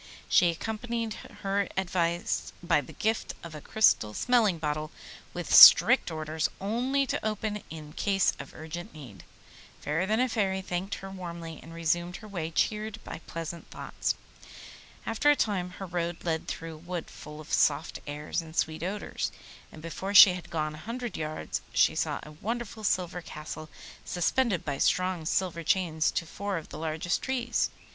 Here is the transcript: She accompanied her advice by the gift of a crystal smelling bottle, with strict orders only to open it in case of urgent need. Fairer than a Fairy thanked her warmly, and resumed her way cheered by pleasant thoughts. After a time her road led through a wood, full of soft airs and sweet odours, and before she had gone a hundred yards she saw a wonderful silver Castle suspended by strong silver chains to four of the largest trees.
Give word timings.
She 0.27 0.49
accompanied 0.49 1.13
her 1.43 1.67
advice 1.77 2.53
by 2.63 2.81
the 2.81 2.93
gift 2.93 3.35
of 3.43 3.53
a 3.53 3.61
crystal 3.61 4.15
smelling 4.15 4.57
bottle, 4.57 4.89
with 5.31 5.53
strict 5.53 6.09
orders 6.09 6.49
only 6.59 7.05
to 7.05 7.23
open 7.23 7.57
it 7.57 7.65
in 7.69 7.93
case 7.93 8.33
of 8.39 8.55
urgent 8.55 8.95
need. 8.95 9.23
Fairer 9.79 10.07
than 10.07 10.19
a 10.19 10.27
Fairy 10.27 10.63
thanked 10.63 10.95
her 10.95 11.11
warmly, 11.11 11.59
and 11.61 11.71
resumed 11.75 12.15
her 12.15 12.27
way 12.27 12.49
cheered 12.49 12.97
by 13.03 13.19
pleasant 13.27 13.69
thoughts. 13.69 14.15
After 15.05 15.29
a 15.29 15.35
time 15.35 15.69
her 15.73 15.85
road 15.85 16.23
led 16.23 16.47
through 16.47 16.73
a 16.73 16.77
wood, 16.77 17.07
full 17.11 17.39
of 17.39 17.53
soft 17.53 17.99
airs 18.07 18.41
and 18.41 18.55
sweet 18.55 18.81
odours, 18.81 19.31
and 19.71 19.83
before 19.83 20.15
she 20.15 20.33
had 20.33 20.49
gone 20.49 20.73
a 20.73 20.77
hundred 20.79 21.15
yards 21.15 21.61
she 21.73 21.93
saw 21.93 22.19
a 22.23 22.31
wonderful 22.31 22.83
silver 22.83 23.21
Castle 23.21 23.69
suspended 24.03 24.65
by 24.65 24.79
strong 24.79 25.27
silver 25.27 25.61
chains 25.63 26.09
to 26.09 26.25
four 26.25 26.57
of 26.57 26.69
the 26.69 26.79
largest 26.79 27.21
trees. 27.21 27.69